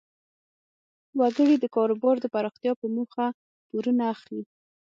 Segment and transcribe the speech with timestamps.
[1.19, 3.25] وګړي د کاروبار د پراختیا په موخه
[3.69, 4.41] پورونه اخلي.